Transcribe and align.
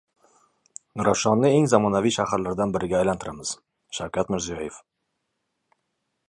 Nurafshonni 1.01 1.51
eng 1.57 1.67
zamonaviy 1.73 2.15
shaharlardan 2.15 2.73
biriga 2.77 2.97
aylantiramiz- 3.03 3.53
Shavkat 3.99 4.33
Mirziyoyev 4.37 4.81